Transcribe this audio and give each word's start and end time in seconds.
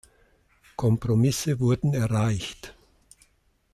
Kompromisse 0.77 1.59
wurden 1.59 1.93
erreicht. 1.93 2.73